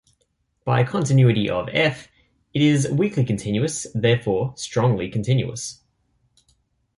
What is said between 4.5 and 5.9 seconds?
strongly continuous.